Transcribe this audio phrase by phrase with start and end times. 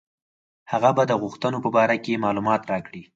[0.71, 3.01] هغه به د غوښتنو په باره کې معلومات راکړي.